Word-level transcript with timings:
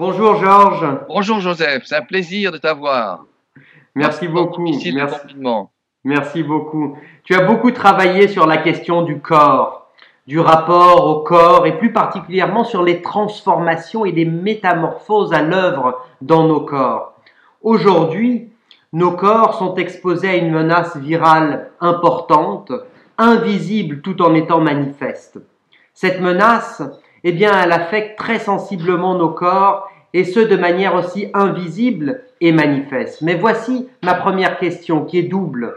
Bonjour 0.00 0.36
Georges. 0.36 0.86
Bonjour 1.08 1.40
Joseph, 1.40 1.82
c'est 1.84 1.94
un 1.94 2.00
plaisir 2.00 2.52
de 2.52 2.56
t'avoir. 2.56 3.26
Merci 3.94 4.28
beaucoup. 4.28 4.62
Merci. 4.62 4.96
Merci 6.04 6.42
beaucoup. 6.42 6.96
Tu 7.22 7.34
as 7.34 7.42
beaucoup 7.42 7.70
travaillé 7.70 8.26
sur 8.26 8.46
la 8.46 8.56
question 8.56 9.02
du 9.02 9.20
corps, 9.20 9.90
du 10.26 10.40
rapport 10.40 11.06
au 11.06 11.20
corps 11.20 11.66
et 11.66 11.76
plus 11.76 11.92
particulièrement 11.92 12.64
sur 12.64 12.82
les 12.82 13.02
transformations 13.02 14.06
et 14.06 14.12
les 14.12 14.24
métamorphoses 14.24 15.34
à 15.34 15.42
l'œuvre 15.42 16.02
dans 16.22 16.48
nos 16.48 16.62
corps. 16.62 17.12
Aujourd'hui, 17.60 18.48
nos 18.94 19.10
corps 19.10 19.58
sont 19.58 19.74
exposés 19.74 20.30
à 20.30 20.36
une 20.36 20.50
menace 20.50 20.96
virale 20.96 21.72
importante, 21.78 22.72
invisible 23.18 24.00
tout 24.00 24.22
en 24.22 24.32
étant 24.32 24.62
manifeste. 24.62 25.40
Cette 25.92 26.22
menace, 26.22 26.82
eh 27.24 27.32
bien, 27.32 27.52
elle 27.62 27.72
affecte 27.72 28.18
très 28.18 28.38
sensiblement 28.38 29.14
nos 29.14 29.30
corps 29.30 29.88
et 30.12 30.24
ce 30.24 30.40
de 30.40 30.56
manière 30.56 30.94
aussi 30.94 31.28
invisible 31.34 32.22
et 32.40 32.52
manifeste. 32.52 33.22
Mais 33.22 33.34
voici 33.34 33.88
ma 34.02 34.14
première 34.14 34.58
question 34.58 35.04
qui 35.04 35.18
est 35.18 35.24
double. 35.24 35.74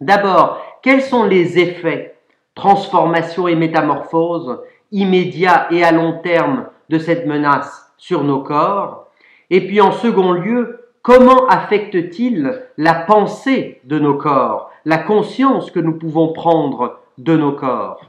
D'abord, 0.00 0.62
quels 0.82 1.02
sont 1.02 1.24
les 1.24 1.58
effets, 1.58 2.16
transformation 2.54 3.48
et 3.48 3.54
métamorphose, 3.54 4.60
immédiats 4.92 5.66
et 5.70 5.84
à 5.84 5.92
long 5.92 6.20
terme 6.22 6.66
de 6.88 6.98
cette 6.98 7.26
menace 7.26 7.92
sur 7.96 8.24
nos 8.24 8.42
corps? 8.42 9.08
Et 9.50 9.66
puis 9.66 9.80
en 9.80 9.92
second 9.92 10.32
lieu, 10.32 10.86
comment 11.02 11.46
affecte-t-il 11.48 12.62
la 12.76 12.94
pensée 12.94 13.80
de 13.84 13.98
nos 13.98 14.14
corps, 14.14 14.70
la 14.84 14.98
conscience 14.98 15.70
que 15.70 15.80
nous 15.80 15.98
pouvons 15.98 16.32
prendre 16.32 17.00
de 17.18 17.36
nos 17.36 17.52
corps? 17.52 18.00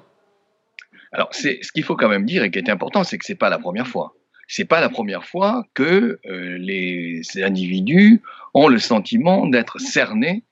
Alors, 1.12 1.30
c'est 1.32 1.60
ce 1.62 1.72
qu'il 1.72 1.84
faut 1.84 1.96
quand 1.96 2.10
même 2.10 2.26
dire 2.26 2.44
et 2.44 2.52
qui 2.52 2.60
est 2.60 2.70
important, 2.70 3.04
c'est 3.04 3.18
que 3.18 3.26
c'est 3.26 3.36
pas 3.36 3.50
la 3.50 3.60
première 3.60 3.88
fois. 3.88 4.16
C'est 4.48 4.66
pas 4.66 4.82
la 4.82 4.90
première 4.90 5.26
fois 5.26 5.66
que 5.74 6.20
euh, 6.26 6.58
les 6.58 7.22
individus 7.38 8.22
ont 8.54 8.68
le 8.68 8.80
sentiment 8.80 9.48
d'être 9.48 9.80
cernés 9.80 10.44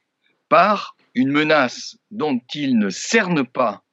par 0.47 0.95
une 1.16 1.31
menace 1.31 1.97
dont 2.11 2.39
ils 2.53 2.77
ne 2.77 2.89
cernent 2.89 3.45
pas 3.45 3.83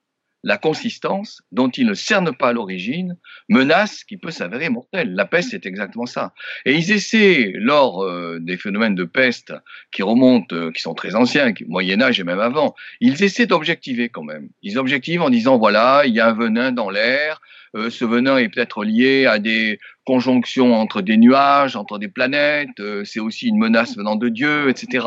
la 0.47 0.58
consistance, 0.58 1.42
dont 1.50 1.69
ils 1.70 1.86
ne 1.86 1.94
cernent 1.94 2.34
pas 2.34 2.52
l'origine, 2.52 3.16
menace 3.48 4.05
qui 4.05 4.16
peut 4.16 4.30
s'avérer 4.30 4.69
mortelle. 4.69 5.12
La 5.12 5.25
peste, 5.25 5.50
c'est 5.50 5.66
exactement 5.66 6.06
ça. 6.06 6.34
Et 6.64 6.75
ils 6.75 6.92
essaient, 6.92 7.50
lors 7.56 8.05
euh, 8.05 8.39
des 8.41 8.56
phénomènes 8.56 8.94
de 8.94 9.02
peste 9.02 9.52
qui 9.91 10.05
remontent, 10.05 10.55
euh, 10.55 10.70
qui 10.70 10.80
sont 10.80 10.94
très 10.94 11.17
anciens, 11.17 11.52
Moyen 11.67 12.00
Âge 12.00 12.20
et 12.20 12.24
même 12.24 12.39
avant, 12.39 12.77
ils 13.00 13.24
essaient 13.24 13.47
d'objectiver 13.47 14.08
quand 14.08 14.22
même. 14.22 14.48
Ils 14.62 14.78
objectivent 14.78 15.22
en 15.22 15.30
disant, 15.30 15.58
voilà, 15.58 16.02
il 16.06 16.14
y 16.14 16.20
a 16.20 16.28
un 16.28 16.33
venin 16.33 16.70
dans 16.70 16.91
l'air, 16.91 17.41
euh, 17.75 17.91
ce 17.91 18.05
venin 18.05 18.36
est 18.39 18.48
peut-être 18.48 18.84
lié 18.84 19.27
à 19.27 19.39
des 19.39 19.78
conjonctions 20.05 20.75
entre 20.75 21.03
des 21.03 21.17
nuages, 21.17 21.75
entre 21.75 21.98
des 21.98 22.06
planètes, 22.06 22.78
euh, 22.78 23.03
c'est 23.05 23.19
aussi 23.19 23.48
une 23.48 23.58
menace 23.58 23.97
venant 23.97 24.14
de 24.14 24.28
Dieu, 24.28 24.69
etc. 24.69 25.06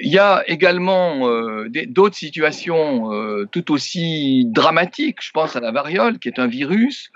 Il 0.00 0.10
y 0.10 0.18
a 0.18 0.42
également 0.46 1.28
euh, 1.28 1.68
d'autres 1.88 2.16
situations 2.16 3.10
tout 3.52 3.72
aussi 3.72 4.46
dramatiques, 4.46 5.18
je 5.20 5.30
pense 5.32 5.54
à 5.54 5.60
la 5.60 5.70
variole, 5.70 6.18
qui 6.18 6.28
est 6.28 6.38
un 6.38 6.46
virus, 6.46 7.10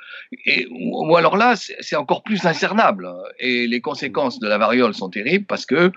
ou 0.70 1.16
alors 1.16 1.36
là, 1.36 1.54
c'est 1.56 1.96
encore 1.96 2.22
plus 2.22 2.44
incernable, 2.44 3.08
et 3.38 3.66
les 3.66 3.80
conséquences 3.80 4.38
de 4.38 4.48
la 4.48 4.58
variole 4.58 4.94
sont 4.94 5.08
terribles 5.08 5.46
parce 5.46 5.64
que 5.64 5.92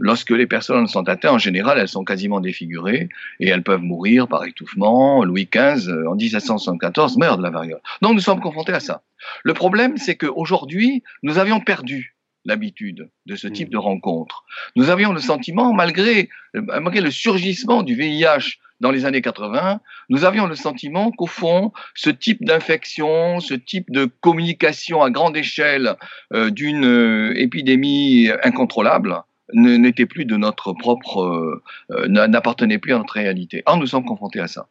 Lorsque 0.00 0.30
les 0.30 0.46
personnes 0.46 0.86
sont 0.88 1.08
atteintes, 1.08 1.34
en 1.34 1.38
général, 1.38 1.78
elles 1.78 1.88
sont 1.88 2.04
quasiment 2.04 2.40
défigurées 2.40 3.08
et 3.38 3.48
elles 3.48 3.62
peuvent 3.62 3.82
mourir 3.82 4.26
par 4.26 4.44
étouffement. 4.44 5.24
Louis 5.24 5.48
XV, 5.52 5.88
en 6.08 6.16
1774, 6.16 7.16
meurt 7.16 7.38
de 7.38 7.42
la 7.42 7.50
variole. 7.50 7.80
Donc 8.02 8.14
nous 8.14 8.20
sommes 8.20 8.33
confrontés 8.40 8.72
à 8.72 8.80
ça. 8.80 9.02
Le 9.42 9.54
problème, 9.54 9.96
c'est 9.96 10.16
qu'aujourd'hui, 10.16 11.02
nous 11.22 11.38
avions 11.38 11.60
perdu 11.60 12.16
l'habitude 12.44 13.10
de 13.24 13.36
ce 13.36 13.48
type 13.48 13.70
de 13.70 13.78
rencontre. 13.78 14.44
Nous 14.76 14.90
avions 14.90 15.12
le 15.12 15.20
sentiment, 15.20 15.72
malgré, 15.72 16.28
malgré 16.52 17.00
le 17.00 17.10
surgissement 17.10 17.82
du 17.82 17.94
VIH 17.94 18.58
dans 18.80 18.90
les 18.90 19.06
années 19.06 19.22
80, 19.22 19.80
nous 20.10 20.24
avions 20.24 20.46
le 20.46 20.54
sentiment 20.54 21.10
qu'au 21.10 21.26
fond, 21.26 21.72
ce 21.94 22.10
type 22.10 22.44
d'infection, 22.44 23.40
ce 23.40 23.54
type 23.54 23.90
de 23.90 24.04
communication 24.04 25.02
à 25.02 25.10
grande 25.10 25.38
échelle 25.38 25.96
euh, 26.34 26.50
d'une 26.50 26.84
euh, 26.84 27.32
épidémie 27.40 28.28
incontrôlable, 28.42 29.22
n'était 29.52 30.06
plus 30.06 30.24
de 30.24 30.36
notre 30.36 30.72
propre, 30.72 31.22
euh, 31.22 31.62
euh, 31.92 32.08
n'appartenait 32.08 32.78
plus 32.78 32.94
à 32.94 32.98
notre 32.98 33.14
réalité. 33.14 33.62
Or, 33.66 33.76
nous 33.76 33.86
sommes 33.86 34.04
confrontés 34.04 34.40
à 34.40 34.48
ça. 34.48 34.66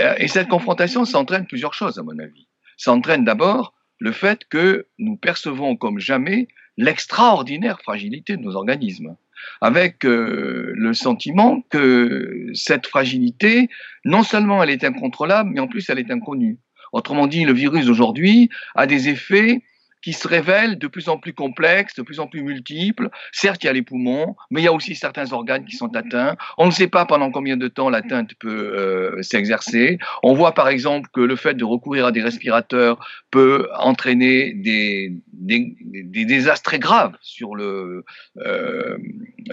Euh, 0.00 0.14
et 0.18 0.28
cette 0.28 0.48
confrontation, 0.48 1.04
ça 1.04 1.18
entraîne 1.18 1.46
plusieurs 1.46 1.74
choses, 1.74 1.98
à 1.98 2.02
mon 2.02 2.18
avis. 2.18 2.45
Ça 2.76 2.92
entraîne 2.92 3.24
d'abord 3.24 3.74
le 3.98 4.12
fait 4.12 4.44
que 4.48 4.86
nous 4.98 5.16
percevons 5.16 5.76
comme 5.76 5.98
jamais 5.98 6.48
l'extraordinaire 6.76 7.80
fragilité 7.80 8.36
de 8.36 8.42
nos 8.42 8.56
organismes, 8.56 9.16
avec 9.60 10.04
le 10.04 10.92
sentiment 10.92 11.62
que 11.70 12.50
cette 12.52 12.86
fragilité, 12.86 13.68
non 14.04 14.22
seulement 14.22 14.62
elle 14.62 14.70
est 14.70 14.84
incontrôlable, 14.84 15.50
mais 15.54 15.60
en 15.60 15.68
plus 15.68 15.88
elle 15.88 15.98
est 15.98 16.10
inconnue. 16.10 16.58
Autrement 16.92 17.26
dit, 17.26 17.44
le 17.44 17.52
virus 17.52 17.86
d'aujourd'hui 17.86 18.50
a 18.74 18.86
des 18.86 19.08
effets 19.08 19.62
qui 20.06 20.12
se 20.12 20.28
révèlent 20.28 20.78
de 20.78 20.86
plus 20.86 21.08
en 21.08 21.18
plus 21.18 21.32
complexes, 21.32 21.96
de 21.96 22.02
plus 22.02 22.20
en 22.20 22.28
plus 22.28 22.40
multiples. 22.40 23.10
Certes, 23.32 23.64
il 23.64 23.66
y 23.66 23.70
a 23.70 23.72
les 23.72 23.82
poumons, 23.82 24.36
mais 24.52 24.60
il 24.60 24.64
y 24.64 24.68
a 24.68 24.72
aussi 24.72 24.94
certains 24.94 25.32
organes 25.32 25.64
qui 25.64 25.74
sont 25.74 25.96
atteints. 25.96 26.36
On 26.58 26.66
ne 26.66 26.70
sait 26.70 26.86
pas 26.86 27.06
pendant 27.06 27.32
combien 27.32 27.56
de 27.56 27.66
temps 27.66 27.90
l'atteinte 27.90 28.34
peut 28.38 28.72
euh, 28.76 29.20
s'exercer. 29.22 29.98
On 30.22 30.32
voit 30.32 30.52
par 30.52 30.68
exemple 30.68 31.10
que 31.12 31.20
le 31.20 31.34
fait 31.34 31.54
de 31.54 31.64
recourir 31.64 32.06
à 32.06 32.12
des 32.12 32.22
respirateurs 32.22 33.04
peut 33.32 33.68
entraîner 33.76 34.52
des, 34.52 35.12
désastres 35.32 36.62
très 36.62 36.78
graves 36.78 37.16
sur 37.20 37.56
le, 37.56 38.04
euh, 38.36 38.98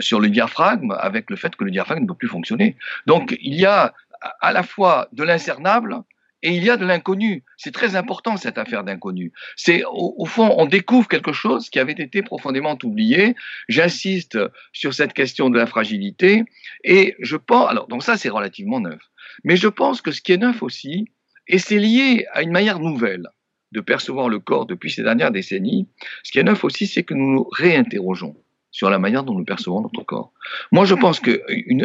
sur 0.02 0.20
le 0.20 0.30
diaphragme, 0.30 0.96
avec 1.00 1.32
le 1.32 1.36
fait 1.36 1.56
que 1.56 1.64
le 1.64 1.72
diaphragme 1.72 2.04
ne 2.04 2.08
peut 2.08 2.14
plus 2.14 2.28
fonctionner. 2.28 2.78
Donc 3.08 3.36
il 3.42 3.56
y 3.56 3.66
a 3.66 3.96
à 4.40 4.54
la 4.54 4.62
fois 4.62 5.08
de 5.14 5.24
l'incernable, 5.24 6.04
et 6.44 6.54
il 6.54 6.64
y 6.64 6.70
a 6.70 6.78
de 6.78 6.86
l'inconnu. 6.86 7.44
C'est 7.58 7.74
très 7.74 7.96
important 7.96 8.38
cette 8.38 8.58
affaire 8.58 8.84
d'inconnu. 8.84 9.32
C'est 9.56 9.84
au, 9.90 10.26
fond, 10.26 10.54
on 10.58 10.66
découvre 10.66 11.08
quelque 11.08 11.32
chose 11.32 11.70
qui 11.70 11.80
avait 11.80 11.94
été 11.94 12.22
profondément 12.22 12.78
oublié. 12.84 13.36
J'insiste 13.70 14.38
sur 14.74 14.94
cette 14.94 15.14
question 15.14 15.50
de 15.50 15.58
la 15.58 15.66
fragilité 15.66 16.44
et 16.84 17.16
je 17.20 17.38
pense. 17.38 17.70
Alors 17.70 17.88
donc 17.88 18.04
ça 18.04 18.18
c'est 18.18 18.30
relativement 18.30 18.82
neuf, 18.82 19.02
mais 19.44 19.56
je 19.56 19.70
pense 19.70 20.02
que 20.02 20.12
ce 20.12 20.22
qui 20.22 20.34
est 20.34 20.38
neuf 20.38 20.62
aussi, 20.62 21.08
et 21.48 21.58
c'est 21.58 21.80
lié 21.80 22.28
à 22.34 22.44
une 22.44 22.52
manière 22.52 22.80
nouvelle 22.80 23.28
de 23.72 23.82
percevoir 23.82 24.30
le 24.30 24.40
corps 24.40 24.66
depuis 24.66 24.92
ces 24.92 25.02
dernières 25.02 25.32
décennies. 25.32 25.88
Ce 26.24 26.32
qui 26.32 26.40
est 26.40 26.44
neuf 26.44 26.64
aussi, 26.64 26.86
c'est 26.86 27.04
que 27.04 27.14
nous 27.14 27.32
nous 27.34 27.48
réinterrogeons 27.52 28.36
sur 28.72 28.90
la 28.90 29.00
manière 29.00 29.24
dont 29.24 29.34
nous 29.34 29.46
percevons 29.46 29.82
notre 29.82 30.04
corps. 30.04 30.32
Moi, 30.72 30.86
je 30.86 30.96
pense 30.96 31.20
qu'un 31.20 31.38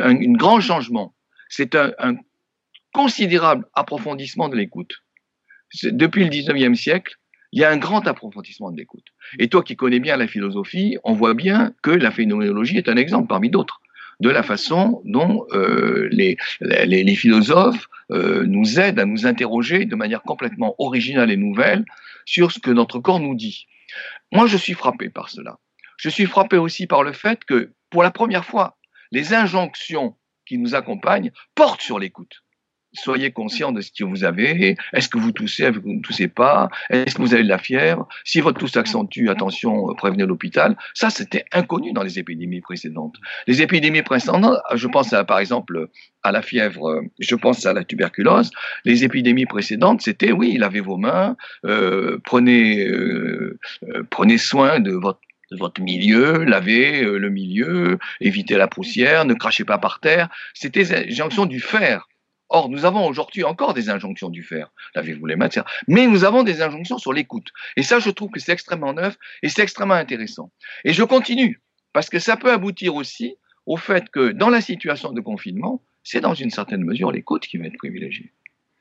un, 0.02 0.14
grand 0.32 0.60
changement, 0.60 1.14
c'est 1.48 1.74
un, 1.74 1.92
un, 1.98 2.16
considérable 2.98 3.64
approfondissement 3.74 4.48
de 4.48 4.56
l'écoute. 4.56 5.04
Depuis 5.84 6.24
le 6.24 6.30
19e 6.30 6.74
siècle, 6.74 7.14
il 7.52 7.60
y 7.60 7.64
a 7.64 7.70
un 7.70 7.76
grand 7.76 8.04
approfondissement 8.08 8.72
de 8.72 8.76
l'écoute. 8.76 9.04
Et 9.38 9.46
toi 9.46 9.62
qui 9.62 9.76
connais 9.76 10.00
bien 10.00 10.16
la 10.16 10.26
philosophie, 10.26 10.98
on 11.04 11.12
voit 11.12 11.34
bien 11.34 11.72
que 11.80 11.92
la 11.92 12.10
phénoménologie 12.10 12.76
est 12.76 12.88
un 12.88 12.96
exemple 12.96 13.28
parmi 13.28 13.50
d'autres 13.50 13.80
de 14.18 14.28
la 14.30 14.42
façon 14.42 15.00
dont 15.04 15.46
euh, 15.52 16.08
les, 16.10 16.36
philosophes 17.14 17.86
euh, 18.10 18.44
nous 18.46 18.80
aident 18.80 18.98
à 18.98 19.04
nous 19.04 19.26
interroger 19.26 19.84
de 19.84 19.94
manière 19.94 20.22
complètement 20.22 20.74
originale 20.78 21.30
et 21.30 21.36
nouvelle 21.36 21.84
sur 22.24 22.50
ce 22.50 22.58
que 22.58 22.72
notre 22.72 22.98
corps 22.98 23.20
nous 23.20 23.36
dit. 23.36 23.68
Moi, 24.32 24.48
je 24.48 24.56
suis 24.56 24.74
frappé 24.74 25.08
par 25.08 25.28
cela. 25.28 25.60
Je 25.98 26.08
suis 26.08 26.26
frappé 26.26 26.56
aussi 26.56 26.88
par 26.88 27.04
le 27.04 27.12
fait 27.12 27.44
que, 27.44 27.70
pour 27.90 28.02
la 28.02 28.10
première 28.10 28.44
fois, 28.44 28.76
les 29.12 29.34
injonctions 29.34 30.16
qui 30.46 30.58
nous 30.58 30.74
accompagnent 30.74 31.30
portent 31.54 31.80
sur 31.80 32.00
l'écoute 32.00 32.42
soyez 32.92 33.30
conscient 33.30 33.72
de 33.72 33.80
ce 33.80 33.90
que 33.90 34.04
vous 34.04 34.24
avez. 34.24 34.76
Est-ce 34.92 35.08
que 35.08 35.18
vous 35.18 35.32
toussez, 35.32 35.70
vous 35.70 35.92
ne 35.92 36.00
toussez 36.00 36.28
pas? 36.28 36.68
Est-ce 36.90 37.14
que 37.14 37.22
vous 37.22 37.34
avez 37.34 37.42
de 37.42 37.48
la 37.48 37.58
fièvre? 37.58 38.08
Si 38.24 38.40
votre 38.40 38.58
tousse 38.58 38.72
s'accentue, 38.72 39.28
attention, 39.28 39.90
euh, 39.90 39.94
prévenez 39.94 40.26
l'hôpital. 40.26 40.76
Ça, 40.94 41.10
c'était 41.10 41.44
inconnu 41.52 41.92
dans 41.92 42.02
les 42.02 42.18
épidémies 42.18 42.60
précédentes. 42.60 43.16
Les 43.46 43.62
épidémies 43.62 44.02
précédentes, 44.02 44.58
je 44.74 44.86
pense 44.88 45.12
à, 45.12 45.24
par 45.24 45.38
exemple 45.38 45.88
à 46.22 46.32
la 46.32 46.42
fièvre, 46.42 46.88
euh, 46.88 47.02
je 47.18 47.34
pense 47.34 47.66
à 47.66 47.72
la 47.72 47.84
tuberculose. 47.84 48.50
Les 48.84 49.04
épidémies 49.04 49.46
précédentes, 49.46 50.02
c'était 50.02 50.32
oui, 50.32 50.56
lavez 50.56 50.80
vos 50.80 50.96
mains, 50.96 51.36
euh, 51.64 52.18
prenez, 52.24 52.88
prenez 54.10 54.38
soin 54.38 54.80
de 54.80 54.92
votre 54.92 55.80
milieu, 55.80 56.44
lavez 56.44 57.02
le 57.02 57.30
milieu, 57.30 57.98
évitez 58.20 58.56
la 58.56 58.68
poussière, 58.68 59.24
ne 59.24 59.34
crachez 59.34 59.64
pas 59.64 59.78
par 59.78 60.00
terre. 60.00 60.28
C'était 60.54 60.84
l'injonction 60.84 61.46
du 61.46 61.60
faire. 61.60 62.08
Or, 62.50 62.68
nous 62.68 62.84
avons 62.84 63.06
aujourd'hui 63.06 63.44
encore 63.44 63.74
des 63.74 63.90
injonctions 63.90 64.30
du 64.30 64.42
faire, 64.42 64.70
lavez-vous 64.94 65.26
les 65.26 65.36
mains, 65.36 65.48
mais 65.86 66.06
nous 66.06 66.24
avons 66.24 66.42
des 66.42 66.62
injonctions 66.62 66.98
sur 66.98 67.12
l'écoute. 67.12 67.48
Et 67.76 67.82
ça, 67.82 67.98
je 67.98 68.10
trouve 68.10 68.30
que 68.30 68.40
c'est 68.40 68.52
extrêmement 68.52 68.94
neuf 68.94 69.16
et 69.42 69.48
c'est 69.48 69.62
extrêmement 69.62 69.94
intéressant. 69.94 70.50
Et 70.84 70.92
je 70.92 71.02
continue, 71.02 71.60
parce 71.92 72.08
que 72.08 72.18
ça 72.18 72.36
peut 72.36 72.50
aboutir 72.50 72.94
aussi 72.94 73.36
au 73.66 73.76
fait 73.76 74.08
que 74.08 74.32
dans 74.32 74.48
la 74.48 74.60
situation 74.60 75.12
de 75.12 75.20
confinement, 75.20 75.82
c'est 76.02 76.20
dans 76.20 76.34
une 76.34 76.50
certaine 76.50 76.84
mesure 76.84 77.12
l'écoute 77.12 77.46
qui 77.46 77.58
va 77.58 77.66
être 77.66 77.76
privilégiée. 77.76 78.32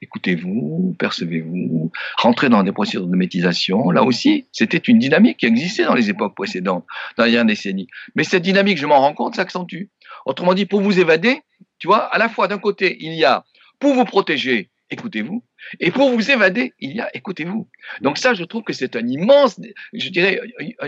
Écoutez-vous, 0.02 0.96
percevez-vous, 1.00 1.92
rentrez 2.18 2.50
dans 2.50 2.62
des 2.64 2.72
procédures 2.72 3.08
de 3.08 3.16
métisation. 3.16 3.90
Là 3.90 4.04
aussi, 4.04 4.46
c'était 4.52 4.78
une 4.78 5.00
dynamique 5.00 5.38
qui 5.38 5.48
existait 5.48 5.86
dans 5.86 5.96
les 5.96 6.10
époques 6.10 6.36
précédentes, 6.36 6.86
dans 7.18 7.26
les 7.26 7.32
dernières 7.32 7.48
décennies. 7.48 7.88
Mais 8.16 8.24
cette 8.24 8.44
dynamique, 8.44 8.78
je 8.78 8.86
m'en 8.86 9.00
rends 9.00 9.16
compte, 9.16 9.36
s'accentue. 9.36 9.86
Autrement 10.26 10.54
dit, 10.54 10.68
pour 10.68 10.82
vous 10.82 11.00
évader, 11.00 11.42
tu 11.80 11.88
vois, 11.88 12.06
à 12.14 12.20
la 12.20 12.30
fois 12.30 12.48
d'un 12.48 12.60
côté, 12.60 12.96
il 13.00 13.14
y 13.14 13.26
a 13.26 13.44
pour 13.80 13.94
vous 13.94 14.06
protéger, 14.06 14.70
écoutez-vous, 14.90 15.44
et 15.80 15.92
pour 15.92 16.10
vous 16.12 16.32
évader, 16.32 16.74
il 16.80 16.96
y 16.96 17.02
a 17.02 17.10
écoutez-vous. 17.16 17.68
Donc 18.02 18.18
ça, 18.18 18.34
je 18.34 18.44
trouve 18.44 18.64
que 18.64 18.74
c'est 18.74 18.96
un 18.96 19.08
immense, 19.08 19.60
je 19.94 20.10
dirais, 20.10 20.40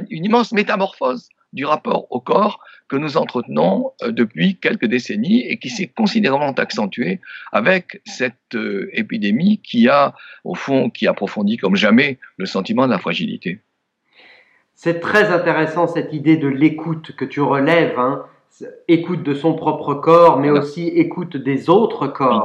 une 0.09 0.25
immense 0.25 0.51
métamorphose 0.51 1.30
du 1.53 1.65
rapport 1.65 2.07
au 2.12 2.19
corps 2.19 2.59
que 2.88 2.95
nous 2.95 3.18
entretenons 3.18 3.91
euh, 4.01 4.12
depuis 4.12 4.57
quelques 4.57 4.86
décennies 4.86 5.41
et 5.41 5.57
qui 5.57 5.69
s'est 5.69 5.88
considérablement 5.88 6.53
accentué 6.53 7.21
avec 7.51 8.01
cette 8.06 8.56
euh, 8.56 8.89
épidémie 8.94 9.59
qui 9.59 9.88
a, 9.88 10.15
au 10.44 10.56
fond, 10.56 10.89
qui 10.89 11.07
approfondit 11.07 11.57
comme 11.57 11.75
jamais 11.75 12.19
le 12.38 12.45
sentiment 12.45 12.85
de 12.85 12.92
la 12.92 13.00
fragilité. 13.00 13.62
C'est 14.75 15.00
très 15.00 15.25
intéressant 15.25 15.88
cette 15.88 16.13
idée 16.13 16.38
de 16.38 16.47
l'écoute 16.47 17.15
que 17.15 17.25
tu 17.25 17.42
relèves, 17.42 17.97
hein. 18.00 18.25
Écoute 18.88 19.24
de 19.24 19.34
son 19.34 19.54
propre 19.54 19.94
corps, 19.94 20.40
mais 20.40 20.50
aussi 20.50 20.88
écoute 20.88 21.38
des 21.38 21.69
autres 21.69 22.07
corps. 22.07 22.44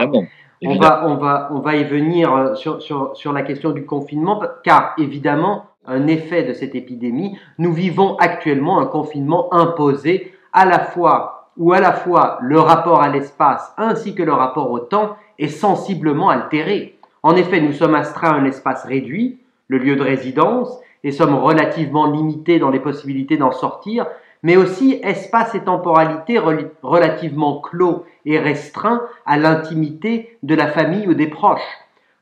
On 0.63 0.77
va, 0.77 1.07
on, 1.07 1.17
va, 1.17 1.51
on 1.53 1.59
va 1.59 1.77
y 1.77 1.85
venir 1.85 2.35
euh, 2.35 2.55
sur, 2.55 2.81
sur, 2.81 3.15
sur 3.15 3.33
la 3.33 3.43
question 3.43 3.73
du 3.73 3.85
confinement, 3.85 4.41
car 4.63 4.95
évidemment, 4.97 5.67
un 5.87 6.07
effet 6.07 6.45
de 6.45 6.55
cette 6.55 6.75
épidémie, 6.75 7.37
nous 7.59 7.73
vivons 7.73 8.17
actuellement 8.17 8.81
un 8.81 8.87
confinement 8.87 9.53
imposé 9.53 10.33
à 10.55 10.65
la 10.65 10.79
fois 10.79 11.51
où 11.57 11.73
à 11.73 11.81
la 11.81 11.93
fois 11.93 12.39
le 12.41 12.59
rapport 12.59 13.03
à 13.03 13.09
l'espace 13.09 13.73
ainsi 13.77 14.15
que 14.15 14.23
le 14.23 14.33
rapport 14.33 14.71
au 14.71 14.79
temps 14.79 15.17
est 15.39 15.49
sensiblement 15.49 16.31
altéré. 16.31 16.99
En 17.23 17.37
effet, 17.37 17.61
nous 17.61 17.73
sommes 17.73 17.95
astreints 17.95 18.33
à 18.33 18.37
un 18.37 18.45
espace 18.45 18.85
réduit, 18.85 19.39
le 19.69 19.79
lieu 19.79 19.97
de 19.97 20.03
résidence, 20.03 20.79
et 21.03 21.13
sommes 21.13 21.35
relativement 21.35 22.11
limités 22.11 22.59
dans 22.59 22.71
les 22.71 22.81
possibilités 22.81 23.37
d'en 23.37 23.53
sortir, 23.53 24.07
mais 24.45 24.57
aussi 24.57 25.01
espace 25.03 25.55
et 25.57 25.65
temporalité 25.65 26.39
relativement 26.83 27.61
clos 27.61 28.05
et 28.27 28.39
restreints 28.39 29.03
à 29.27 29.39
l'intimité 29.39 30.39
de 30.45 30.55
la 30.55 30.69
famille 30.69 31.09
ou 31.09 31.15
des 31.15 31.27
proches. 31.27 31.61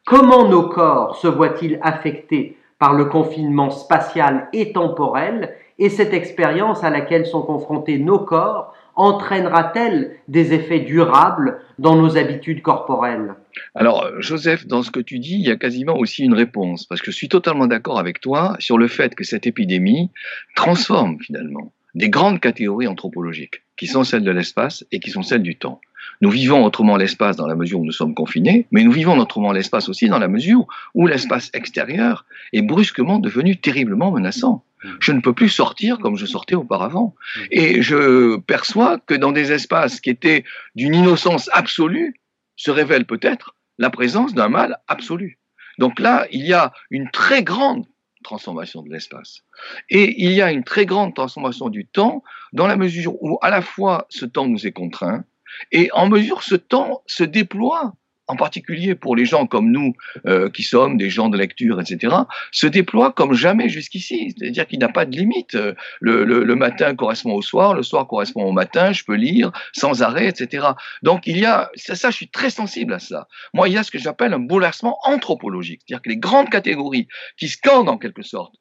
Comment 0.06 0.48
nos 0.48 0.68
corps 0.68 1.16
se 1.16 1.26
voient-ils 1.26 1.78
affectés 1.82 2.56
par 2.78 2.94
le 2.94 3.04
confinement 3.06 3.70
spatial 3.70 4.48
et 4.52 4.72
temporel, 4.72 5.54
et 5.78 5.88
cette 5.88 6.14
expérience 6.14 6.84
à 6.84 6.90
laquelle 6.90 7.26
sont 7.26 7.42
confrontés 7.42 7.98
nos 7.98 8.20
corps 8.20 8.72
entraînera-t-elle 8.94 10.16
des 10.28 10.52
effets 10.52 10.80
durables 10.80 11.60
dans 11.78 11.96
nos 11.96 12.16
habitudes 12.16 12.62
corporelles? 12.62 13.34
Alors, 13.74 14.06
Joseph, 14.18 14.66
dans 14.66 14.82
ce 14.82 14.90
que 14.90 15.00
tu 15.00 15.18
dis, 15.18 15.34
il 15.34 15.46
y 15.46 15.50
a 15.50 15.56
quasiment 15.56 15.96
aussi 15.96 16.24
une 16.24 16.34
réponse, 16.34 16.84
parce 16.84 17.00
que 17.00 17.10
je 17.10 17.16
suis 17.16 17.28
totalement 17.28 17.66
d'accord 17.66 17.98
avec 17.98 18.20
toi 18.20 18.54
sur 18.58 18.78
le 18.78 18.86
fait 18.86 19.14
que 19.14 19.24
cette 19.24 19.46
épidémie 19.46 20.10
transforme 20.54 21.18
finalement 21.20 21.72
des 21.94 22.08
grandes 22.08 22.40
catégories 22.40 22.86
anthropologiques, 22.86 23.62
qui 23.76 23.86
sont 23.86 24.04
celles 24.04 24.24
de 24.24 24.30
l'espace 24.30 24.84
et 24.92 25.00
qui 25.00 25.10
sont 25.10 25.22
celles 25.22 25.42
du 25.42 25.56
temps. 25.56 25.80
Nous 26.20 26.30
vivons 26.30 26.64
autrement 26.64 26.96
l'espace 26.96 27.36
dans 27.36 27.46
la 27.46 27.54
mesure 27.54 27.80
où 27.80 27.84
nous 27.84 27.92
sommes 27.92 28.14
confinés, 28.14 28.66
mais 28.70 28.84
nous 28.84 28.92
vivons 28.92 29.18
autrement 29.18 29.52
l'espace 29.52 29.88
aussi 29.88 30.08
dans 30.08 30.18
la 30.18 30.28
mesure 30.28 30.66
où 30.94 31.06
l'espace 31.06 31.50
extérieur 31.52 32.24
est 32.52 32.62
brusquement 32.62 33.18
devenu 33.18 33.56
terriblement 33.56 34.10
menaçant. 34.10 34.64
Je 35.00 35.12
ne 35.12 35.20
peux 35.20 35.32
plus 35.32 35.48
sortir 35.48 35.98
comme 35.98 36.16
je 36.16 36.26
sortais 36.26 36.54
auparavant. 36.54 37.14
Et 37.50 37.82
je 37.82 38.36
perçois 38.38 38.98
que 38.98 39.14
dans 39.14 39.32
des 39.32 39.52
espaces 39.52 40.00
qui 40.00 40.10
étaient 40.10 40.44
d'une 40.74 40.94
innocence 40.94 41.48
absolue, 41.52 42.14
se 42.56 42.70
révèle 42.70 43.04
peut-être 43.04 43.54
la 43.78 43.90
présence 43.90 44.34
d'un 44.34 44.48
mal 44.48 44.78
absolu. 44.88 45.38
Donc 45.78 45.98
là, 45.98 46.26
il 46.30 46.46
y 46.46 46.52
a 46.52 46.72
une 46.90 47.10
très 47.10 47.42
grande 47.42 47.86
transformation 48.22 48.82
de 48.82 48.90
l'espace. 48.90 49.42
Et 49.88 50.22
il 50.22 50.32
y 50.32 50.42
a 50.42 50.52
une 50.52 50.64
très 50.64 50.86
grande 50.86 51.14
transformation 51.14 51.68
du 51.68 51.86
temps 51.86 52.22
dans 52.52 52.66
la 52.66 52.76
mesure 52.76 53.22
où 53.22 53.38
à 53.42 53.50
la 53.50 53.62
fois 53.62 54.06
ce 54.08 54.24
temps 54.24 54.46
nous 54.46 54.66
est 54.66 54.72
contraint 54.72 55.24
et 55.70 55.90
en 55.92 56.08
mesure 56.08 56.42
ce 56.42 56.54
temps 56.54 57.02
se 57.06 57.24
déploie 57.24 57.94
en 58.28 58.36
particulier 58.36 58.94
pour 58.94 59.16
les 59.16 59.24
gens 59.24 59.46
comme 59.46 59.70
nous, 59.70 59.94
euh, 60.26 60.48
qui 60.48 60.62
sommes 60.62 60.96
des 60.96 61.10
gens 61.10 61.28
de 61.28 61.36
lecture, 61.36 61.80
etc., 61.80 62.14
se 62.50 62.66
déploie 62.66 63.12
comme 63.12 63.34
jamais 63.34 63.68
jusqu'ici. 63.68 64.34
C'est-à-dire 64.36 64.66
qu'il 64.66 64.78
n'a 64.78 64.88
pas 64.88 65.04
de 65.04 65.16
limite. 65.16 65.56
Le, 66.00 66.54
matin 66.54 66.94
correspond 66.94 67.32
au 67.32 67.42
soir, 67.42 67.74
le 67.74 67.82
soir 67.82 68.06
correspond 68.06 68.44
au 68.44 68.52
matin, 68.52 68.92
je 68.92 69.04
peux 69.04 69.14
lire 69.14 69.50
sans 69.72 70.02
arrêt, 70.02 70.28
etc. 70.28 70.68
Donc 71.02 71.26
il 71.26 71.38
y 71.38 71.46
a, 71.46 71.70
ça, 71.76 72.10
je 72.10 72.16
suis 72.16 72.28
très 72.28 72.50
sensible 72.50 72.92
à 72.92 72.98
ça. 72.98 73.26
Moi, 73.54 73.68
il 73.68 73.74
y 73.74 73.78
a 73.78 73.82
ce 73.82 73.90
que 73.90 73.98
j'appelle 73.98 74.32
un 74.34 74.38
bouleversement 74.38 74.98
anthropologique. 75.04 75.82
C'est-à-dire 75.86 76.02
que 76.02 76.10
les 76.10 76.18
grandes 76.18 76.50
catégories 76.50 77.08
qui 77.36 77.48
scandent 77.48 77.88
en 77.88 77.98
quelque 77.98 78.22
sorte, 78.22 78.54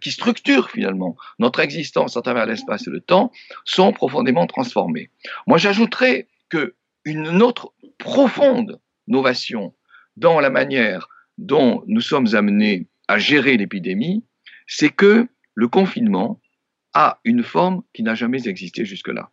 qui 0.00 0.10
structurent 0.10 0.70
finalement 0.70 1.16
notre 1.38 1.60
existence 1.60 2.16
à 2.16 2.22
travers 2.22 2.46
l'espace 2.46 2.86
et 2.86 2.90
le 2.90 3.00
temps, 3.00 3.30
sont 3.64 3.92
profondément 3.92 4.46
transformées. 4.46 5.10
Moi, 5.46 5.58
j'ajouterais 5.58 6.28
que 6.48 6.74
une 7.04 7.40
autre 7.42 7.72
profonde 7.98 8.80
novation 9.08 9.74
dans 10.16 10.40
la 10.40 10.50
manière 10.50 11.08
dont 11.38 11.82
nous 11.86 12.00
sommes 12.00 12.34
amenés 12.34 12.86
à 13.08 13.18
gérer 13.18 13.56
l'épidémie, 13.56 14.24
c'est 14.66 14.90
que 14.90 15.28
le 15.54 15.68
confinement 15.68 16.40
a 16.94 17.20
une 17.24 17.42
forme 17.42 17.82
qui 17.92 18.02
n'a 18.02 18.14
jamais 18.14 18.48
existé 18.48 18.84
jusque-là. 18.84 19.30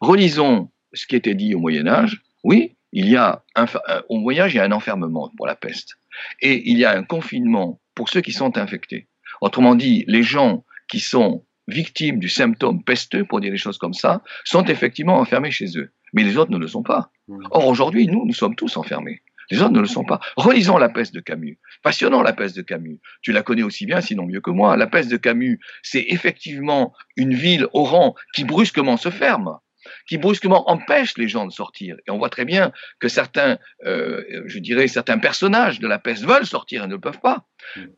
Relisons 0.00 0.70
ce 0.92 1.06
qui 1.06 1.16
était 1.16 1.34
dit 1.34 1.54
au 1.54 1.60
Moyen 1.60 1.86
Âge. 1.86 2.22
Oui, 2.42 2.76
il 2.92 3.08
y 3.08 3.16
a 3.16 3.44
un, 3.54 3.66
au 4.08 4.18
Moyen 4.18 4.44
Âge, 4.44 4.54
il 4.54 4.56
y 4.58 4.60
a 4.60 4.64
un 4.64 4.72
enfermement 4.72 5.30
pour 5.36 5.46
la 5.46 5.56
peste. 5.56 5.96
Et 6.40 6.70
il 6.70 6.78
y 6.78 6.84
a 6.84 6.96
un 6.96 7.02
confinement 7.02 7.80
pour 7.94 8.08
ceux 8.08 8.20
qui 8.20 8.32
sont 8.32 8.56
infectés. 8.58 9.08
Autrement 9.40 9.74
dit, 9.74 10.04
les 10.06 10.22
gens 10.22 10.64
qui 10.88 11.00
sont 11.00 11.44
victimes 11.66 12.18
du 12.18 12.28
symptôme 12.28 12.84
pesteux, 12.84 13.24
pour 13.24 13.40
dire 13.40 13.50
des 13.50 13.56
choses 13.56 13.78
comme 13.78 13.94
ça, 13.94 14.22
sont 14.44 14.64
effectivement 14.64 15.18
enfermés 15.18 15.50
chez 15.50 15.78
eux 15.78 15.92
mais 16.14 16.24
les 16.24 16.38
autres 16.38 16.50
ne 16.50 16.58
le 16.58 16.66
sont 16.66 16.82
pas. 16.82 17.10
Mmh. 17.28 17.38
Or, 17.50 17.66
aujourd'hui, 17.66 18.06
nous, 18.06 18.24
nous 18.24 18.32
sommes 18.32 18.54
tous 18.54 18.76
enfermés. 18.76 19.20
Les 19.50 19.60
autres 19.60 19.72
ne 19.72 19.80
le 19.80 19.86
sont 19.86 20.04
pas. 20.04 20.20
Relisons 20.36 20.78
La 20.78 20.88
peste 20.88 21.14
de 21.14 21.20
Camus. 21.20 21.58
Passionnant 21.82 22.22
La 22.22 22.32
peste 22.32 22.56
de 22.56 22.62
Camus. 22.62 23.00
Tu 23.20 23.32
la 23.32 23.42
connais 23.42 23.62
aussi 23.62 23.84
bien, 23.84 24.00
sinon 24.00 24.26
mieux 24.26 24.40
que 24.40 24.50
moi. 24.50 24.76
La 24.76 24.86
peste 24.86 25.10
de 25.10 25.16
Camus, 25.16 25.60
c'est 25.82 26.06
effectivement 26.08 26.94
une 27.16 27.34
ville 27.34 27.66
au 27.72 27.84
rang 27.84 28.14
qui 28.34 28.44
brusquement 28.44 28.96
se 28.96 29.10
ferme 29.10 29.58
qui 30.06 30.18
brusquement 30.18 30.70
empêche 30.70 31.16
les 31.16 31.28
gens 31.28 31.46
de 31.46 31.52
sortir. 31.52 31.96
Et 32.06 32.10
on 32.10 32.18
voit 32.18 32.30
très 32.30 32.44
bien 32.44 32.72
que 33.00 33.08
certains, 33.08 33.58
euh, 33.84 34.22
je 34.46 34.58
dirais, 34.58 34.88
certains 34.88 35.18
personnages 35.18 35.80
de 35.80 35.86
la 35.86 35.98
peste 35.98 36.24
veulent 36.24 36.46
sortir 36.46 36.84
et 36.84 36.86
ne 36.86 36.92
le 36.92 37.00
peuvent 37.00 37.20
pas. 37.20 37.46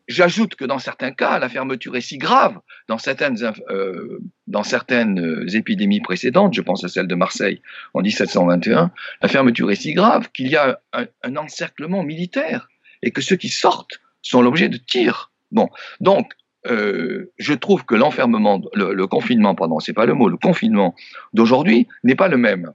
J'ajoute 0.08 0.54
que 0.54 0.64
dans 0.64 0.78
certains 0.78 1.12
cas, 1.12 1.38
la 1.38 1.49
fermeture 1.49 1.96
est 1.96 2.00
si 2.00 2.18
grave, 2.18 2.58
dans 2.88 2.99
certaines, 2.99 3.37
euh, 3.70 4.18
dans 4.46 4.62
certaines 4.62 5.20
euh, 5.20 5.49
épidémies 5.54 6.00
précédentes, 6.00 6.54
je 6.54 6.62
pense 6.62 6.84
à 6.84 6.88
celle 6.88 7.08
de 7.08 7.14
Marseille 7.14 7.60
en 7.94 8.00
1721, 8.00 8.92
la 9.22 9.28
fermeture 9.28 9.70
est 9.70 9.76
si 9.76 9.92
grave 9.92 10.30
qu'il 10.32 10.49
y 10.49 10.56
a 10.56 10.80
un, 10.92 11.06
un 11.22 11.37
encerclement 11.37 12.02
militaire 12.02 12.68
et 13.02 13.10
que 13.10 13.20
ceux 13.20 13.37
qui 13.37 13.49
sortent 13.49 14.00
sont 14.22 14.42
l'objet 14.42 14.68
de 14.68 14.76
tirs. 14.76 15.32
Bon, 15.50 15.68
donc 16.00 16.32
euh, 16.68 17.32
je 17.38 17.52
trouve 17.54 17.85
que 17.85 17.94
l'enfermement, 17.94 18.61
le, 18.75 19.06
confinement, 19.06 19.54
pardon, 19.54 19.78
c'est 19.80 19.92
pas 19.92 20.06
le 20.06 20.14
mot, 20.14 20.28
le 20.28 20.37
confinement 20.37 20.94
d'aujourd'hui 21.32 21.88
n'est 22.04 22.14
pas 22.14 22.28
le 22.28 22.37
même. 22.37 22.73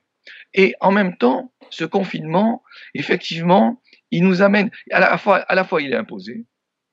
Et 0.53 0.75
en 0.79 0.91
même 0.91 1.17
temps, 1.17 1.51
ce 1.69 1.85
confinement, 1.85 2.63
effectivement, 2.93 3.81
il 4.11 4.23
nous 4.23 4.41
amène, 4.41 4.69
à 4.91 4.99
la 4.99 5.17
fois, 5.17 5.37
à 5.37 5.55
la 5.55 5.63
fois 5.63 5.81
il 5.81 5.91
est 5.93 5.95
imposé, 5.95 6.45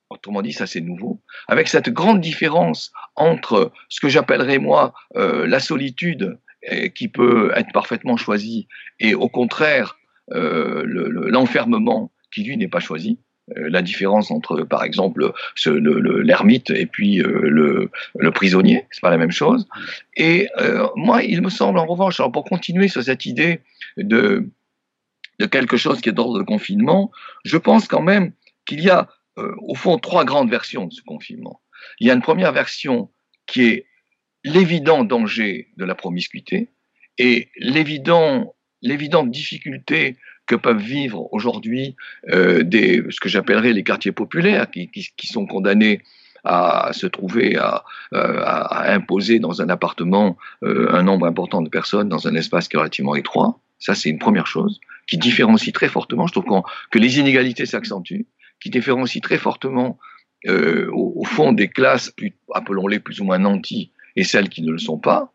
autrement 0.09 0.41
dit, 0.41 0.53
ça 0.53 0.67
c'est 0.67 0.81
nouveau, 0.81 1.21
avec 1.47 1.67
cette 1.67 1.89
grande 1.89 2.21
différence 2.21 2.91
entre 3.15 3.71
ce 3.89 3.99
que 3.99 4.09
j'appellerais 4.09 4.57
moi 4.57 4.93
euh, 5.15 5.45
la 5.47 5.59
solitude 5.59 6.39
euh, 6.71 6.87
qui 6.87 7.07
peut 7.07 7.51
être 7.55 7.71
parfaitement 7.71 8.17
choisie 8.17 8.67
et 8.99 9.13
au 9.13 9.29
contraire 9.29 9.95
l'enfermement 10.31 12.11
qui 12.31 12.43
lui 12.43 12.55
n'est 12.55 12.67
pas 12.67 12.79
choisi. 12.79 13.19
Euh, 13.57 13.69
la 13.69 13.81
différence 13.81 14.31
entre, 14.31 14.63
par 14.63 14.83
exemple, 14.83 15.31
l'ermite 15.65 16.69
et 16.69 16.85
puis 16.85 17.21
euh, 17.21 17.41
le, 17.43 17.91
le, 18.15 18.31
prisonnier, 18.31 18.85
c'est 18.91 19.01
pas 19.01 19.09
la 19.09 19.17
même 19.17 19.31
chose. 19.31 19.67
Et 20.15 20.47
euh, 20.59 20.87
moi, 20.95 21.23
il 21.23 21.41
me 21.41 21.49
semble 21.49 21.79
en 21.79 21.85
revanche, 21.85 22.19
alors 22.19 22.31
pour 22.31 22.43
continuer 22.43 22.87
sur 22.87 23.03
cette 23.03 23.25
idée 23.25 23.61
de, 23.97 24.49
de 25.39 25.45
quelque 25.45 25.77
chose 25.77 26.01
qui 26.01 26.09
est 26.09 26.13
d'ordre 26.13 26.37
de 26.37 26.43
confinement, 26.43 27.11
je 27.43 27.57
pense 27.57 27.87
quand 27.87 28.01
même 28.01 28.33
qu'il 28.65 28.81
y 28.81 28.89
a 28.89 29.07
au 29.61 29.73
fond 29.73 29.97
trois 29.97 30.25
grandes 30.25 30.49
versions 30.49 30.85
de 30.85 30.93
ce 30.93 31.01
confinement. 31.01 31.61
Il 32.01 32.07
y 32.07 32.11
a 32.11 32.13
une 32.13 32.21
première 32.21 32.51
version 32.51 33.09
qui 33.45 33.63
est 33.63 33.85
l'évident 34.43 35.05
danger 35.05 35.69
de 35.77 35.85
la 35.85 35.95
promiscuité 35.95 36.67
et 37.17 37.49
l'évident 37.55 38.53
l'évidente 38.81 39.31
difficulté 39.31 40.17
que 40.49 40.55
peuvent 40.55 40.81
vivre 40.81 41.31
aujourd'hui 41.31 41.95
euh, 42.29 42.63
des, 42.63 43.03
ce 43.11 43.19
que 43.19 43.29
j'appellerais 43.29 43.71
les 43.71 43.83
quartiers 43.83 44.11
populaires, 44.11 44.69
qui, 44.69 44.89
qui, 44.89 45.27
sont 45.27 45.45
condamnés 45.45 46.01
à 46.43 46.89
se 46.91 47.05
trouver 47.05 47.55
à, 47.55 47.83
euh, 48.13 48.41
à, 48.43 48.91
imposer 48.91 49.37
dans 49.37 49.61
un 49.61 49.69
appartement 49.69 50.37
euh, 50.63 50.91
un 50.91 51.03
nombre 51.03 51.27
important 51.27 51.61
de 51.61 51.69
personnes 51.69 52.09
dans 52.09 52.27
un 52.27 52.33
espace 52.33 52.67
qui 52.67 52.77
est 52.77 52.79
relativement 52.79 53.15
étroit. 53.15 53.59
Ça, 53.77 53.93
c'est 53.93 54.09
une 54.09 54.17
première 54.17 54.47
chose 54.47 54.79
qui 55.07 55.19
différencie 55.19 55.71
très 55.71 55.87
fortement, 55.87 56.25
je 56.25 56.33
trouve 56.33 56.63
que 56.91 56.99
les 56.99 57.19
inégalités 57.19 57.65
s'accentuent, 57.65 58.25
qui 58.59 58.69
différencie 58.69 59.21
très 59.21 59.37
fortement 59.37 59.99
euh, 60.47 60.89
au, 60.93 61.25
fond 61.25 61.51
des 61.51 61.67
classes, 61.67 62.11
appelons-les 62.53 62.99
plus 62.99 63.19
ou 63.19 63.25
moins 63.25 63.39
nantis, 63.39 63.91
et 64.15 64.23
celles 64.23 64.49
qui 64.49 64.61
ne 64.63 64.71
le 64.71 64.77
sont 64.77 64.97
pas, 64.97 65.33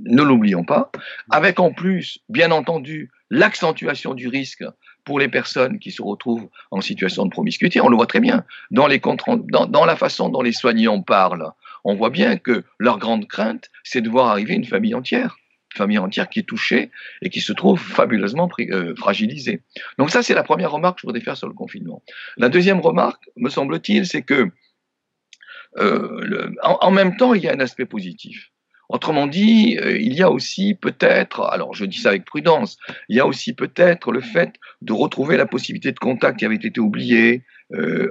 ne 0.00 0.22
l'oublions 0.22 0.64
pas, 0.64 0.90
avec 1.30 1.58
en 1.60 1.72
plus, 1.72 2.18
bien 2.28 2.50
entendu, 2.50 3.10
l'accentuation 3.32 4.12
du 4.12 4.28
risque 4.28 4.62
pour 5.04 5.18
les 5.18 5.28
personnes 5.28 5.78
qui 5.78 5.90
se 5.90 6.02
retrouvent 6.02 6.48
en 6.70 6.82
situation 6.82 7.24
de 7.24 7.30
promiscuité. 7.30 7.80
On 7.80 7.88
le 7.88 7.96
voit 7.96 8.06
très 8.06 8.20
bien 8.20 8.44
dans, 8.70 8.86
la 8.86 9.96
façon 9.96 10.28
dont 10.28 10.42
les 10.42 10.52
soignants 10.52 11.00
parlent. 11.00 11.50
On 11.82 11.94
voit 11.94 12.10
bien 12.10 12.36
que 12.36 12.62
leur 12.78 12.98
grande 12.98 13.26
crainte, 13.26 13.70
c'est 13.84 14.02
de 14.02 14.10
voir 14.10 14.28
arriver 14.28 14.54
une 14.54 14.66
famille 14.66 14.94
entière 14.94 15.36
famille 15.74 15.96
entière 15.96 16.28
qui 16.28 16.40
est 16.40 16.42
touchée 16.42 16.90
et 17.22 17.30
qui 17.30 17.40
se 17.40 17.50
trouve 17.54 17.80
fabuleusement 17.80 18.46
euh, 18.60 18.94
fragilisée. 18.94 19.62
Donc 19.96 20.10
ça, 20.10 20.22
c'est 20.22 20.34
la 20.34 20.42
première 20.42 20.70
remarque 20.70 20.96
que 20.96 21.00
je 21.00 21.06
voudrais 21.06 21.22
faire 21.22 21.38
sur 21.38 21.48
le 21.48 21.54
confinement. 21.54 22.02
La 22.36 22.50
deuxième 22.50 22.78
remarque, 22.78 23.30
me 23.36 23.48
semble-t-il, 23.48 24.06
c'est 24.06 24.20
que 24.20 24.50
euh, 25.78 26.50
en, 26.62 26.90
même 26.90 27.16
temps, 27.16 27.32
il 27.32 27.42
y 27.42 27.48
a 27.48 27.54
un 27.54 27.60
aspect 27.60 27.86
positif. 27.86 28.51
Autrement 28.92 29.26
dit, 29.26 29.78
euh, 29.82 29.98
il 29.98 30.14
y 30.14 30.22
a 30.22 30.30
aussi 30.30 30.74
peut-être, 30.74 31.42
alors 31.50 31.74
je 31.74 31.84
dis 31.84 31.98
ça 31.98 32.10
avec 32.10 32.24
prudence, 32.24 32.76
il 33.08 33.16
y 33.16 33.20
a 33.20 33.26
aussi 33.26 33.52
peut-être 33.52 34.12
le 34.12 34.20
fait 34.20 34.54
de 34.82 34.92
retrouver 34.92 35.36
la 35.36 35.46
possibilité 35.46 35.92
de 35.92 35.98
contact 35.98 36.38
qui 36.38 36.44
avait 36.44 36.54
été 36.54 36.78
oubliée, 36.80 37.42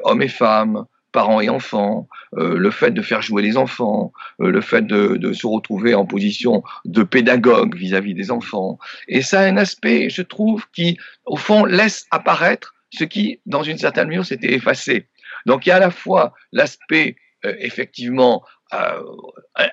hommes 0.03 0.23
et 0.23 0.27
femmes, 0.27 0.88
parents 1.11 1.41
et 1.41 1.50
enfants, 1.50 2.07
euh, 2.38 2.57
le 2.57 2.71
fait 2.71 2.91
de 2.91 3.01
faire 3.01 3.21
jouer 3.21 3.41
les 3.41 3.57
enfants, 3.57 4.13
euh, 4.41 4.50
le 4.50 4.61
fait 4.61 4.85
de, 4.85 5.33
se 5.33 5.47
retrouver 5.47 5.93
en 5.93 6.05
position 6.05 6.63
de 6.85 7.03
pédagogue 7.03 7.75
vis-à-vis 7.75 8.13
des 8.13 8.31
enfants. 8.31 8.79
Et 9.07 9.21
ça 9.21 9.41
a 9.41 9.45
un 9.45 9.57
aspect, 9.57 10.09
je 10.09 10.21
trouve, 10.21 10.65
qui, 10.73 10.97
au 11.25 11.38
fond, 11.38 11.65
laisse 11.65 12.05
apparaître 12.11 12.75
ce 12.91 13.03
qui, 13.03 13.39
dans 13.45 13.63
une 13.63 13.77
certaine 13.77 14.07
mesure, 14.07 14.25
s'était 14.25 14.53
effacé. 14.53 15.07
Donc 15.45 15.65
il 15.65 15.69
y 15.69 15.71
a 15.71 15.77
à 15.77 15.79
la 15.79 15.91
fois 15.91 16.33
l'aspect, 16.51 17.15
euh, 17.45 17.55
effectivement, 17.59 18.43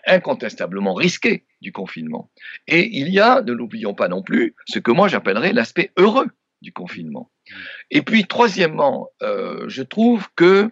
incontestablement 0.07 0.95
risqué 0.95 1.45
du 1.61 1.73
confinement. 1.73 2.31
Et 2.67 2.89
il 2.99 3.09
y 3.09 3.21
a, 3.21 3.43
ne 3.43 3.53
l'oublions 3.53 3.95
pas 3.95 4.09
non 4.09 4.23
plus, 4.23 4.55
ce 4.67 4.79
que 4.79 4.91
moi 4.91 5.09
j'appellerais 5.09 5.53
l'aspect 5.53 5.93
heureux 5.97 6.29
du 6.63 6.73
confinement. 6.73 7.31
Et 7.91 8.03
puis, 8.03 8.27
troisièmement, 8.27 9.11
je 9.21 9.83
trouve 9.83 10.29
que 10.35 10.71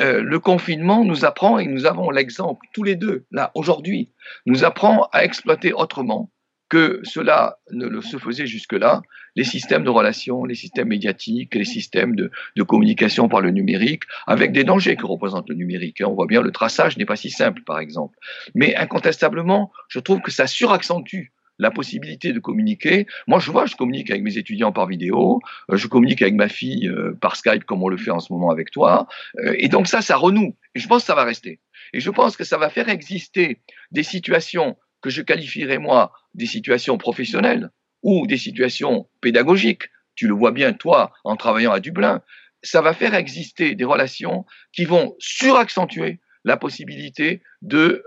euh, 0.00 0.22
le 0.22 0.40
confinement 0.40 1.04
nous 1.04 1.24
apprend, 1.24 1.58
et 1.58 1.66
nous 1.66 1.86
avons 1.86 2.10
l'exemple 2.10 2.66
tous 2.72 2.82
les 2.82 2.96
deux, 2.96 3.26
là, 3.30 3.52
aujourd'hui, 3.54 4.10
nous 4.46 4.64
apprend 4.64 5.08
à 5.12 5.24
exploiter 5.24 5.72
autrement 5.72 6.30
que 6.74 7.00
cela 7.04 7.58
ne 7.70 8.00
se 8.00 8.16
faisait 8.16 8.48
jusque-là, 8.48 9.02
les 9.36 9.44
systèmes 9.44 9.84
de 9.84 9.90
relations, 9.90 10.44
les 10.44 10.56
systèmes 10.56 10.88
médiatiques, 10.88 11.54
les 11.54 11.64
systèmes 11.64 12.16
de, 12.16 12.32
de, 12.56 12.62
communication 12.64 13.28
par 13.28 13.40
le 13.40 13.50
numérique, 13.52 14.02
avec 14.26 14.50
des 14.50 14.64
dangers 14.64 14.96
que 14.96 15.06
représente 15.06 15.48
le 15.48 15.54
numérique. 15.54 16.02
On 16.04 16.14
voit 16.14 16.26
bien, 16.26 16.42
le 16.42 16.50
traçage 16.50 16.96
n'est 16.96 17.04
pas 17.04 17.14
si 17.14 17.30
simple, 17.30 17.62
par 17.62 17.78
exemple. 17.78 18.18
Mais 18.56 18.74
incontestablement, 18.74 19.70
je 19.86 20.00
trouve 20.00 20.20
que 20.20 20.32
ça 20.32 20.48
suraccentue 20.48 21.30
la 21.60 21.70
possibilité 21.70 22.32
de 22.32 22.40
communiquer. 22.40 23.06
Moi, 23.28 23.38
je 23.38 23.52
vois, 23.52 23.66
je 23.66 23.76
communique 23.76 24.10
avec 24.10 24.24
mes 24.24 24.36
étudiants 24.36 24.72
par 24.72 24.88
vidéo, 24.88 25.40
euh, 25.70 25.76
je 25.76 25.86
communique 25.86 26.22
avec 26.22 26.34
ma 26.34 26.48
fille 26.48 26.88
euh, 26.88 27.16
par 27.20 27.36
Skype 27.36 27.62
comme 27.62 27.84
on 27.84 27.88
le 27.88 27.96
fait 27.96 28.10
en 28.10 28.18
ce 28.18 28.32
moment 28.32 28.50
avec 28.50 28.72
toi. 28.72 29.06
Euh, 29.38 29.54
et 29.58 29.68
donc 29.68 29.86
ça, 29.86 30.02
ça 30.02 30.16
renoue. 30.16 30.56
Et 30.74 30.80
je 30.80 30.88
pense 30.88 31.02
que 31.02 31.06
ça 31.06 31.14
va 31.14 31.22
rester. 31.22 31.60
Et 31.92 32.00
je 32.00 32.10
pense 32.10 32.36
que 32.36 32.42
ça 32.42 32.58
va 32.58 32.68
faire 32.68 32.88
exister 32.88 33.60
des 33.92 34.02
situations 34.02 34.76
que 35.04 35.10
je 35.10 35.20
qualifierais, 35.20 35.76
moi, 35.76 36.12
des 36.32 36.46
situations 36.46 36.96
professionnelles 36.96 37.68
ou 38.02 38.26
des 38.26 38.38
situations 38.38 39.06
pédagogiques. 39.20 39.90
Tu 40.14 40.26
le 40.26 40.32
vois 40.32 40.50
bien, 40.50 40.72
toi, 40.72 41.12
en 41.24 41.36
travaillant 41.36 41.72
à 41.72 41.80
Dublin. 41.80 42.22
Ça 42.62 42.80
va 42.80 42.94
faire 42.94 43.14
exister 43.14 43.74
des 43.74 43.84
relations 43.84 44.46
qui 44.72 44.86
vont 44.86 45.14
suraccentuer 45.18 46.20
la 46.46 46.56
possibilité 46.56 47.42
de 47.60 48.02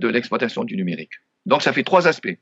l'exploitation 0.00 0.62
de 0.62 0.68
du 0.68 0.76
numérique. 0.76 1.14
Donc 1.44 1.62
ça 1.62 1.72
fait 1.72 1.82
trois 1.82 2.06
aspects 2.06 2.38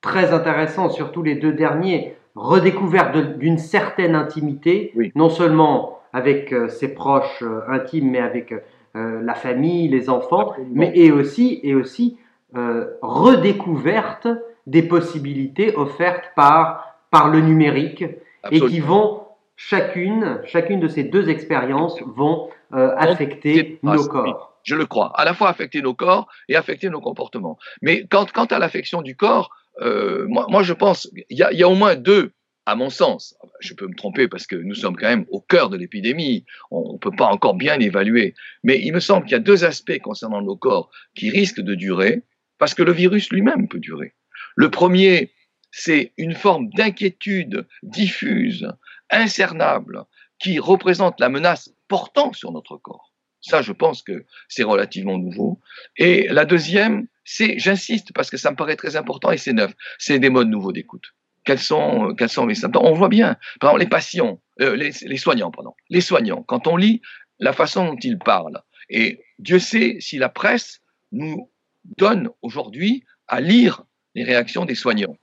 très 0.00 0.32
intéressant, 0.32 0.90
surtout 0.90 1.22
les 1.22 1.34
deux 1.34 1.52
derniers, 1.52 2.16
redécouverte 2.34 3.16
d'une 3.38 3.58
certaine 3.58 4.14
intimité, 4.14 4.92
non 5.16 5.28
seulement 5.28 5.98
avec 6.12 6.52
euh, 6.52 6.68
ses 6.68 6.94
proches 6.94 7.42
euh, 7.42 7.62
intimes, 7.68 8.10
mais 8.12 8.20
avec 8.20 8.52
euh, 8.52 9.20
la 9.22 9.34
famille, 9.34 9.88
les 9.88 10.08
enfants, 10.08 10.54
mais 10.72 10.92
et 10.94 11.10
aussi, 11.10 11.60
et 11.64 11.74
aussi 11.74 12.16
redécouverte 12.54 14.28
des 14.66 14.82
possibilités 14.82 15.76
offertes 15.76 16.30
par, 16.36 16.98
par 17.10 17.28
le 17.28 17.40
numérique 17.40 18.04
et 18.50 18.60
qui 18.60 18.80
vont 18.80 19.22
chacune, 19.56 20.40
chacune 20.44 20.80
de 20.80 20.88
ces 20.88 21.04
deux 21.04 21.28
expériences 21.28 22.00
vont 22.02 22.48
affecter 22.70 23.78
nos 23.82 24.04
corps. 24.06 24.60
Je 24.62 24.74
le 24.74 24.86
crois, 24.86 25.12
à 25.18 25.24
la 25.24 25.32
fois 25.32 25.48
affecter 25.48 25.80
nos 25.80 25.94
corps 25.94 26.28
et 26.48 26.56
affecter 26.56 26.90
nos 26.90 27.00
comportements. 27.00 27.58
Mais 27.80 28.06
quant 28.10 28.44
à 28.44 28.58
l'affection 28.58 29.02
du 29.02 29.16
corps, 29.16 29.50
euh, 29.80 30.26
moi, 30.28 30.62
je 30.62 30.72
pense, 30.72 31.08
il 31.30 31.38
y 31.38 31.62
a, 31.62 31.68
au 31.68 31.74
moins 31.74 31.94
deux, 31.94 32.32
à 32.66 32.74
mon 32.74 32.90
sens, 32.90 33.34
je 33.60 33.72
peux 33.72 33.86
me 33.86 33.94
tromper 33.94 34.28
parce 34.28 34.46
que 34.46 34.56
nous 34.56 34.74
sommes 34.74 34.96
quand 34.96 35.08
même 35.08 35.24
au 35.30 35.40
cœur 35.40 35.70
de 35.70 35.76
l'épidémie, 35.76 36.44
on 36.70 36.94
ne 36.94 36.98
peut 36.98 37.14
pas 37.16 37.26
encore 37.26 37.54
bien 37.54 37.78
évaluer, 37.80 38.34
mais 38.62 38.78
il 38.82 38.92
me 38.92 39.00
semble 39.00 39.24
qu'il 39.24 39.32
y 39.32 39.36
a 39.36 39.40
deux 39.40 39.64
aspects 39.64 39.98
concernant 40.00 40.42
nos 40.42 40.56
corps 40.56 40.90
qui 41.14 41.30
risquent 41.30 41.62
de 41.62 41.74
durer, 41.74 42.22
parce 42.58 42.74
que 42.74 42.82
le 42.82 42.92
virus 42.92 43.30
lui-même 43.30 43.68
peut 43.68 43.78
durer. 43.80 44.14
Le 44.56 44.70
premier, 44.70 45.32
c'est 45.70 46.12
une 46.16 46.34
forme 46.34 46.68
d'inquiétude 46.70 47.66
diffuse, 47.82 48.72
incernable, 49.10 50.04
qui 50.38 50.58
représente 50.58 51.20
la 51.20 51.28
menace 51.28 51.70
portant 51.88 52.32
sur 52.32 52.52
notre 52.52 52.76
corps. 52.76 53.12
Ça, 53.40 53.62
je 53.62 53.72
pense 53.72 54.02
que 54.02 54.24
c'est 54.48 54.64
relativement 54.64 55.18
nouveau. 55.18 55.60
Et 55.96 56.28
la 56.28 56.44
deuxième, 56.44 57.06
c'est, 57.24 57.58
j'insiste 57.58 58.12
parce 58.12 58.30
que 58.30 58.36
ça 58.36 58.50
me 58.50 58.56
paraît 58.56 58.76
très 58.76 58.96
important 58.96 59.30
et 59.30 59.38
c'est 59.38 59.52
neuf, 59.52 59.72
c'est 59.98 60.18
des 60.18 60.30
modes 60.30 60.48
nouveaux 60.48 60.72
d'écoute. 60.72 61.14
Quels 61.44 61.58
sont, 61.58 62.14
quels 62.16 62.28
sont 62.28 62.46
les 62.46 62.54
symptômes? 62.54 62.84
On 62.84 62.94
voit 62.94 63.08
bien, 63.08 63.36
par 63.60 63.70
exemple, 63.70 63.82
les 63.84 63.88
patients, 63.88 64.42
euh, 64.60 64.76
les, 64.76 65.16
soignants, 65.16 65.50
pardon, 65.50 65.74
les 65.88 66.00
soignants, 66.00 66.42
quand 66.42 66.66
on 66.66 66.76
lit 66.76 67.00
la 67.38 67.52
façon 67.52 67.86
dont 67.86 67.98
ils 68.02 68.18
parlent, 68.18 68.60
et 68.90 69.24
Dieu 69.38 69.58
sait 69.58 69.98
si 70.00 70.18
la 70.18 70.28
presse 70.28 70.82
nous 71.12 71.50
donne 71.96 72.28
aujourd'hui 72.42 73.04
à 73.26 73.40
lire 73.40 73.84
les 74.14 74.24
réactions 74.24 74.64
des 74.64 74.74
soignants. 74.74 75.16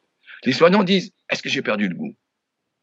Les 0.45 0.53
soignants 0.53 0.83
disent, 0.83 1.11
est-ce 1.29 1.41
que 1.41 1.49
j'ai 1.49 1.61
perdu 1.61 1.87
le 1.87 1.95
goût? 1.95 2.13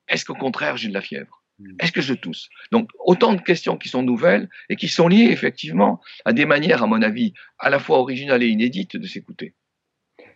Est-ce 0.08 0.24
qu'au 0.24 0.34
contraire, 0.34 0.76
j'ai 0.76 0.88
de 0.88 0.94
la 0.94 1.00
fièvre? 1.00 1.42
Mm. 1.58 1.76
Est-ce 1.80 1.92
que 1.92 2.00
je 2.00 2.14
tousse? 2.14 2.48
Donc, 2.70 2.88
autant 3.04 3.32
de 3.32 3.40
questions 3.40 3.76
qui 3.76 3.88
sont 3.88 4.02
nouvelles 4.02 4.48
et 4.68 4.76
qui 4.76 4.88
sont 4.88 5.08
liées 5.08 5.30
effectivement 5.30 6.00
à 6.24 6.32
des 6.32 6.44
manières, 6.44 6.82
à 6.82 6.86
mon 6.86 7.02
avis, 7.02 7.34
à 7.58 7.70
la 7.70 7.78
fois 7.78 7.98
originales 7.98 8.42
et 8.42 8.48
inédites 8.48 8.96
de 8.96 9.06
s'écouter. 9.06 9.54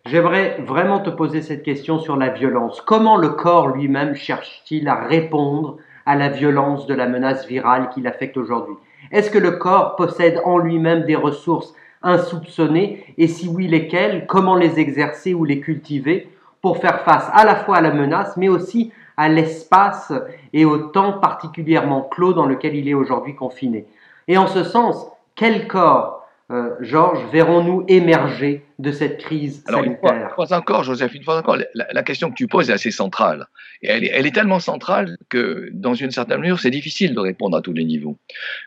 J'aimerais 0.06 0.58
vraiment 0.60 1.00
te 1.00 1.10
poser 1.10 1.42
cette 1.42 1.64
question 1.64 1.98
sur 1.98 2.16
la 2.16 2.28
violence. 2.28 2.80
Comment 2.80 3.16
le 3.16 3.30
corps 3.30 3.68
lui-même 3.68 4.14
cherche-t-il 4.14 4.86
à 4.86 5.06
répondre 5.06 5.78
à 6.04 6.14
la 6.14 6.28
violence 6.28 6.86
de 6.86 6.94
la 6.94 7.08
menace 7.08 7.46
virale 7.48 7.90
qui 7.92 8.02
l'affecte 8.02 8.36
aujourd'hui? 8.36 8.76
Est-ce 9.10 9.30
que 9.30 9.38
le 9.38 9.52
corps 9.52 9.96
possède 9.96 10.40
en 10.44 10.58
lui-même 10.58 11.04
des 11.04 11.16
ressources 11.16 11.74
insoupçonnées 12.06 13.04
et 13.18 13.26
si 13.26 13.48
oui, 13.48 13.66
lesquelles 13.68 14.26
Comment 14.26 14.54
les 14.54 14.78
exercer 14.78 15.34
ou 15.34 15.44
les 15.44 15.60
cultiver 15.60 16.28
pour 16.62 16.78
faire 16.78 17.02
face 17.02 17.28
à 17.32 17.44
la 17.44 17.56
fois 17.56 17.76
à 17.76 17.80
la 17.80 17.92
menace 17.92 18.36
mais 18.36 18.48
aussi 18.48 18.92
à 19.16 19.28
l'espace 19.28 20.12
et 20.52 20.64
au 20.64 20.78
temps 20.78 21.14
particulièrement 21.14 22.02
clos 22.02 22.32
dans 22.32 22.46
lequel 22.46 22.74
il 22.76 22.88
est 22.88 22.94
aujourd'hui 22.94 23.34
confiné. 23.34 23.86
Et 24.28 24.36
en 24.38 24.46
ce 24.46 24.64
sens, 24.64 25.06
quel 25.34 25.66
corps, 25.66 26.15
euh, 26.52 26.76
Georges, 26.80 27.24
verrons-nous 27.32 27.84
émerger 27.88 28.64
de 28.78 28.92
cette 28.92 29.18
crise 29.18 29.64
Alors, 29.66 29.82
sanitaire 29.82 30.28
une 30.28 30.46
fois, 30.46 30.56
encore, 30.56 30.84
Joseph, 30.84 31.12
une 31.14 31.24
fois 31.24 31.38
encore, 31.38 31.58
la, 31.74 32.02
question 32.04 32.30
que 32.30 32.36
tu 32.36 32.46
poses 32.46 32.70
est 32.70 32.72
assez 32.72 32.92
centrale. 32.92 33.46
Et 33.82 33.88
elle 33.88 34.04
est, 34.04 34.10
elle 34.12 34.26
est 34.26 34.34
tellement 34.34 34.60
centrale 34.60 35.16
que, 35.28 35.68
dans 35.72 35.94
une 35.94 36.12
certaine 36.12 36.40
mesure, 36.40 36.60
c'est 36.60 36.70
difficile 36.70 37.14
de 37.14 37.20
répondre 37.20 37.56
à 37.56 37.62
tous 37.62 37.72
les 37.72 37.84
niveaux. 37.84 38.16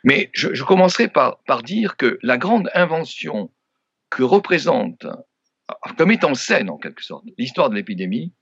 Mais 0.04 0.30
je, 0.34 0.54
je 0.54 0.64
commencerai 0.66 1.08
par, 1.08 1.38
par 1.48 1.64
dire 1.64 1.96
que 1.96 2.20
la 2.22 2.38
grande 2.38 2.70
invention 2.74 3.50
que 4.10 4.24
représente, 4.24 5.08
comme 5.98 6.12
étant 6.12 6.34
scène 6.34 6.70
en 6.70 6.78
quelque 6.78 7.04
sorte, 7.04 7.24
l'histoire 7.38 7.70
de 7.70 7.76
l'épidémie, 7.76 8.34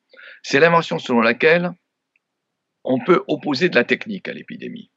c'est 0.41 0.59
l'invention 0.59 0.97
selon 0.97 1.21
laquelle 1.21 1.73
on 2.83 2.99
peut 2.99 3.23
opposer 3.27 3.69
de 3.69 3.75
la 3.75 3.83
technique 3.83 4.27
à 4.27 4.33
l'épidémie. 4.33 4.89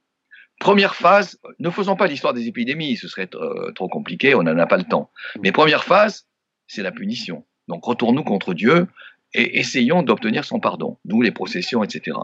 Première 0.61 0.95
phase, 0.95 1.41
ne 1.59 1.71
faisons 1.71 1.97
pas 1.97 2.07
l'histoire 2.07 2.35
des 2.35 2.47
épidémies, 2.47 2.99
ce 2.99 3.09
serait 3.09 3.31
euh, 3.35 3.73
trop 3.73 3.89
compliqué, 3.89 4.35
on 4.35 4.43
n'en 4.43 4.59
a 4.59 4.67
pas 4.67 4.77
le 4.77 4.85
temps. 4.85 5.11
Mais 5.43 5.53
première 5.53 5.85
phase, 5.85 6.27
c'est 6.67 6.83
la 6.83 6.93
punition. 6.93 7.47
Donc 7.67 7.83
retournons 7.83 8.23
contre 8.23 8.53
Dieu 8.53 8.87
et 9.33 9.59
essayons 9.59 10.03
d'obtenir 10.03 10.45
son 10.45 10.61
pardon, 10.61 10.99
d'où 11.07 11.23
les 11.23 11.31
processions, 11.31 11.83
etc. 11.83 12.19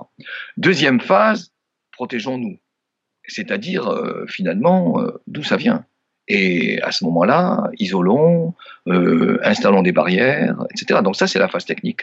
Deuxième 0.58 1.00
phase, 1.00 1.54
protégeons-nous, 1.92 2.58
c'est-à-dire 3.26 3.88
euh, 3.88 4.26
finalement 4.28 5.00
euh, 5.00 5.12
d'où 5.26 5.42
ça 5.42 5.56
vient. 5.56 5.86
Et 6.28 6.82
à 6.82 6.92
ce 6.92 7.04
moment-là, 7.04 7.70
isolons, 7.78 8.54
installons 8.86 9.82
des 9.82 9.92
barrières, 9.92 10.56
etc. 10.72 11.00
Donc 11.02 11.14
ça, 11.14 11.26
c'est 11.26 11.38
la 11.38 11.48
phase 11.48 11.64
technique. 11.64 12.02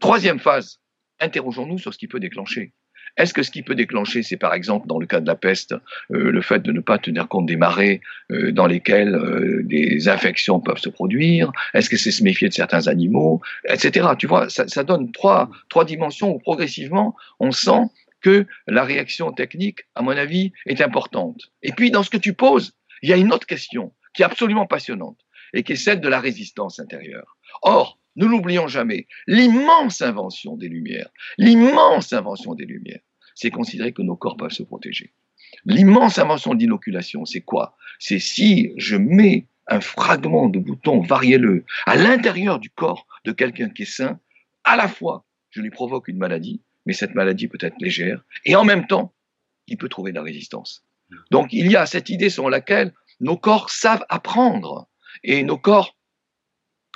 Troisième 0.00 0.40
phase, 0.40 0.80
interrogeons-nous 1.20 1.78
sur 1.78 1.94
ce 1.94 1.98
qui 1.98 2.08
peut 2.08 2.20
déclencher. 2.20 2.74
Est-ce 3.16 3.34
que 3.34 3.42
ce 3.42 3.50
qui 3.50 3.62
peut 3.62 3.74
déclencher, 3.74 4.22
c'est 4.22 4.36
par 4.36 4.54
exemple, 4.54 4.86
dans 4.86 4.98
le 4.98 5.06
cas 5.06 5.20
de 5.20 5.26
la 5.26 5.34
peste, 5.34 5.74
euh, 6.12 6.30
le 6.30 6.42
fait 6.42 6.60
de 6.60 6.72
ne 6.72 6.80
pas 6.80 6.98
tenir 6.98 7.28
compte 7.28 7.46
des 7.46 7.56
marées 7.56 8.00
euh, 8.30 8.52
dans 8.52 8.66
lesquelles 8.66 9.14
euh, 9.14 9.62
des 9.64 10.08
infections 10.08 10.60
peuvent 10.60 10.78
se 10.78 10.88
produire? 10.88 11.52
Est-ce 11.74 11.90
que 11.90 11.96
c'est 11.96 12.10
se 12.10 12.22
méfier 12.22 12.48
de 12.48 12.54
certains 12.54 12.88
animaux? 12.88 13.40
Etc. 13.68 14.06
Tu 14.18 14.26
vois, 14.26 14.48
ça, 14.48 14.66
ça 14.68 14.84
donne 14.84 15.12
trois, 15.12 15.50
trois 15.68 15.84
dimensions 15.84 16.34
où 16.34 16.38
progressivement, 16.38 17.14
on 17.38 17.50
sent 17.50 17.82
que 18.20 18.46
la 18.66 18.84
réaction 18.84 19.32
technique, 19.32 19.80
à 19.94 20.02
mon 20.02 20.16
avis, 20.16 20.52
est 20.66 20.80
importante. 20.80 21.50
Et 21.62 21.72
puis, 21.72 21.90
dans 21.90 22.02
ce 22.02 22.10
que 22.10 22.18
tu 22.18 22.34
poses, 22.34 22.72
il 23.02 23.08
y 23.08 23.12
a 23.12 23.16
une 23.16 23.32
autre 23.32 23.46
question 23.46 23.92
qui 24.14 24.22
est 24.22 24.26
absolument 24.26 24.66
passionnante 24.66 25.18
et 25.52 25.62
qui 25.62 25.72
est 25.72 25.76
celle 25.76 26.00
de 26.00 26.08
la 26.08 26.20
résistance 26.20 26.80
intérieure. 26.80 27.36
Or, 27.62 27.98
ne 28.20 28.26
l'oublions 28.26 28.68
jamais, 28.68 29.06
l'immense 29.26 30.02
invention 30.02 30.56
des 30.56 30.68
Lumières, 30.68 31.08
l'immense 31.38 32.12
invention 32.12 32.54
des 32.54 32.66
Lumières, 32.66 33.00
c'est 33.34 33.50
considérer 33.50 33.92
que 33.92 34.02
nos 34.02 34.16
corps 34.16 34.36
peuvent 34.36 34.50
se 34.50 34.62
protéger. 34.62 35.12
L'immense 35.64 36.18
invention 36.18 36.54
d'inoculation, 36.54 37.24
c'est 37.24 37.40
quoi? 37.40 37.76
C'est 37.98 38.18
si 38.18 38.72
je 38.76 38.96
mets 38.96 39.46
un 39.66 39.80
fragment 39.80 40.48
de 40.48 40.58
bouton 40.58 41.00
varielleux 41.00 41.64
à 41.86 41.96
l'intérieur 41.96 42.58
du 42.58 42.70
corps 42.70 43.06
de 43.24 43.32
quelqu'un 43.32 43.70
qui 43.70 43.82
est 43.82 43.86
sain, 43.86 44.20
à 44.64 44.76
la 44.76 44.88
fois, 44.88 45.24
je 45.50 45.62
lui 45.62 45.70
provoque 45.70 46.08
une 46.08 46.18
maladie, 46.18 46.60
mais 46.86 46.92
cette 46.92 47.14
maladie 47.14 47.48
peut 47.48 47.58
être 47.60 47.80
légère, 47.80 48.22
et 48.44 48.54
en 48.54 48.64
même 48.64 48.86
temps, 48.86 49.14
il 49.66 49.78
peut 49.78 49.88
trouver 49.88 50.12
de 50.12 50.16
la 50.16 50.22
résistance. 50.22 50.84
Donc 51.30 51.52
il 51.52 51.70
y 51.70 51.76
a 51.76 51.86
cette 51.86 52.10
idée 52.10 52.30
selon 52.30 52.48
laquelle 52.48 52.92
nos 53.20 53.36
corps 53.36 53.70
savent 53.70 54.04
apprendre, 54.08 54.88
et 55.24 55.42
nos 55.42 55.58
corps 55.58 55.96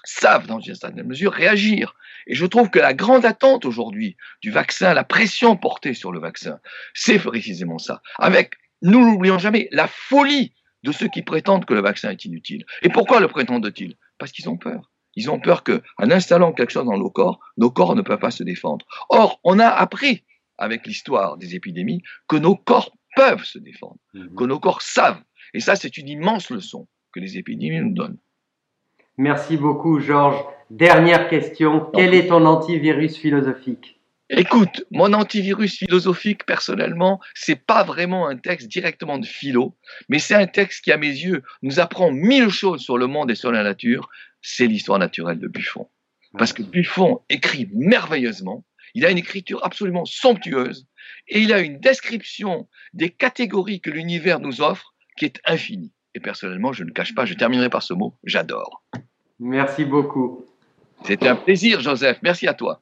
savent 0.05 0.47
dans 0.47 0.61
une 0.61 0.75
certaine 0.75 1.07
mesure 1.07 1.33
réagir. 1.33 1.95
Et 2.27 2.35
je 2.35 2.47
trouve 2.47 2.71
que 2.71 2.79
la 2.79 2.95
grande 2.95 3.25
attente 3.25 3.65
aujourd'hui 3.65 4.17
du 4.41 4.51
vaccin, 4.51 4.95
la 4.95 5.05
pression 5.05 5.57
portée 5.57 5.95
sur 5.95 6.13
le 6.13 6.21
vaccin, 6.21 6.61
c'est 6.95 7.19
précisément 7.19 7.79
ça. 7.79 8.01
Avec, 8.19 8.55
nous 8.83 9.01
n'oublions 9.01 9.39
jamais, 9.39 9.69
la 9.73 9.89
folie 9.89 10.55
de 10.83 10.93
ceux 10.93 11.09
qui 11.09 11.23
prétendent 11.23 11.65
que 11.65 11.75
le 11.75 11.81
vaccin 11.81 12.11
est 12.11 12.25
inutile. 12.25 12.65
Et 12.83 12.91
pourquoi 12.91 13.21
le 13.21 13.29
prétendent-ils? 13.29 13.97
Parce 14.19 14.33
qu'ils 14.33 14.49
ont 14.49 14.59
peur. 14.59 14.91
Ils 15.17 15.31
ont 15.31 15.41
peur 15.41 15.63
que, 15.63 15.83
en 15.99 16.11
installant 16.11 16.53
quelque 16.53 16.73
chose 16.73 16.87
dans 16.87 16.99
nos 16.99 17.11
corps, 17.11 17.41
nos 17.57 17.71
corps 17.71 17.95
ne 17.95 18.03
peuvent 18.03 18.19
pas 18.19 18.31
se 18.31 18.43
défendre. 18.43 18.85
Or, 19.09 19.41
on 19.45 19.59
a 19.59 19.69
appris, 19.69 20.25
avec 20.59 20.87
l'histoire 20.87 21.37
des 21.37 21.55
épidémies, 21.55 22.03
que 22.29 22.37
nos 22.37 22.57
corps 22.57 22.93
peuvent 23.17 23.45
se 23.45 23.59
défendre, 23.59 23.97
mmh. 24.13 24.35
que 24.35 24.45
nos 24.45 24.59
corps 24.59 24.83
savent. 24.83 25.23
Et 25.53 25.61
ça, 25.61 25.77
c'est 25.77 25.97
une 25.99 26.09
immense 26.09 26.51
leçon 26.51 26.89
que 27.13 27.21
les 27.21 27.39
épidémies 27.39 27.81
nous 27.81 27.95
donnent. 27.95 28.19
Merci 29.17 29.57
beaucoup, 29.57 30.01
Georges. 30.01 30.43
Dernière 30.71 31.29
question. 31.29 31.91
Quel 31.95 32.15
est 32.15 32.29
ton 32.29 32.45
antivirus 32.47 33.17
philosophique 33.17 34.01
Écoute, 34.31 34.85
mon 34.91 35.13
antivirus 35.13 35.77
philosophique, 35.77 36.47
personnellement, 36.47 37.21
c'est 37.35 37.63
pas 37.67 37.85
vraiment 37.85 38.27
un 38.27 38.37
texte 38.37 38.69
directement 38.69 39.19
de 39.19 39.27
philo, 39.27 39.77
mais 40.09 40.19
c'est 40.19 40.35
un 40.35 40.47
texte 40.47 40.83
qui, 40.83 40.93
à 40.93 40.97
mes 40.97 41.07
yeux, 41.07 41.43
nous 41.63 41.79
apprend 41.79 42.11
mille 42.11 42.49
choses 42.49 42.81
sur 42.81 42.97
le 42.97 43.07
monde 43.07 43.31
et 43.31 43.35
sur 43.35 43.53
la 43.53 43.63
nature. 43.63 44.09
C'est 44.41 44.67
l'histoire 44.67 44.99
naturelle 44.99 45.39
de 45.39 45.47
Buffon. 45.47 45.89
Parce 46.39 46.53
que 46.53 46.63
Buffon 46.63 47.21
écrit 47.29 47.69
merveilleusement, 47.75 48.65
il 48.95 49.05
a 49.05 49.11
une 49.11 49.19
écriture 49.19 49.65
absolument 49.65 50.07
somptueuse, 50.07 50.87
et 51.29 51.41
il 51.41 51.53
a 51.53 51.61
une 51.61 51.79
description 51.79 52.69
des 52.95 53.11
catégories 53.11 53.81
que 53.81 53.91
l'univers 53.91 54.41
nous 54.41 54.63
offre 54.63 54.95
qui 55.17 55.27
est 55.27 55.41
infinie. 55.45 55.93
Et 56.15 56.21
personnellement, 56.21 56.73
je 56.73 56.85
ne 56.85 56.91
cache 56.91 57.15
pas, 57.15 57.25
je 57.25 57.35
terminerai 57.35 57.69
par 57.69 57.83
ce 57.83 57.95
mot, 57.95 58.15
j'adore. 58.25 58.83
Merci 59.41 59.85
beaucoup. 59.85 60.45
C'était 61.05 61.29
un 61.29 61.37
plaisir, 61.37 61.81
Joseph. 61.81 62.19
Merci 62.23 62.47
à 62.47 62.55
toi. 62.55 62.81